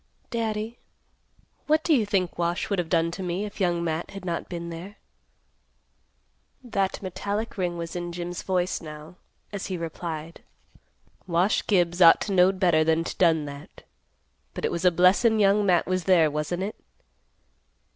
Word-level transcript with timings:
"Daddy, 0.31 0.79
what 1.67 1.83
do 1.83 1.93
you 1.93 2.07
think 2.07 2.39
Wash 2.39 2.71
would 2.71 2.79
have 2.79 2.89
done 2.89 3.11
to 3.11 3.21
me, 3.21 3.45
if 3.45 3.61
Young 3.61 3.83
Matt 3.83 4.09
had 4.09 4.25
not 4.25 4.49
been 4.49 4.71
there?" 4.71 4.95
That 6.63 7.03
metallic 7.03 7.55
ring 7.55 7.77
was 7.77 7.95
in 7.95 8.11
Jim's 8.11 8.41
voice, 8.41 8.81
now, 8.81 9.17
as 9.53 9.67
he 9.67 9.77
replied, 9.77 10.41
"Wash 11.27 11.67
Gibbs 11.67 12.01
ought 12.01 12.19
to 12.21 12.31
knowed 12.33 12.59
better 12.59 12.83
than 12.83 13.03
to 13.03 13.15
done 13.17 13.45
that. 13.45 13.83
But 14.55 14.65
it 14.65 14.71
was 14.71 14.85
a 14.85 14.89
blessin' 14.89 15.37
Young 15.37 15.67
Matt 15.67 15.85
was 15.85 16.05
there, 16.05 16.31
wasn't 16.31 16.63
it? 16.63 16.77